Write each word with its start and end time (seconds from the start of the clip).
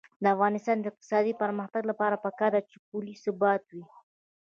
د 0.23 0.25
افغانستان 0.35 0.77
د 0.79 0.85
اقتصادي 0.91 1.33
پرمختګ 1.41 1.83
لپاره 1.91 2.21
پکار 2.25 2.51
ده 2.55 2.61
چې 2.69 2.75
پولي 2.87 3.15
ثبات 3.23 3.63
وي. 3.75 3.85